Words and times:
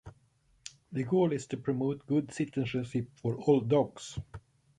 The 0.93 1.03
goal 1.03 1.31
is 1.31 1.45
to 1.45 1.57
promote 1.57 2.07
good 2.07 2.33
citizenship 2.33 3.11
for 3.21 3.35
all 3.35 3.59
dogs. 3.61 4.17